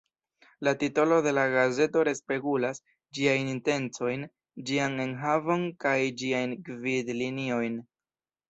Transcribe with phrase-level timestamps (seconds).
[0.67, 2.81] La titolo de la gazeto respegulas
[3.17, 4.25] ĝiajn intencojn,
[4.71, 7.79] ĝian enhavon kaj ĝiajn gvid-liniojn.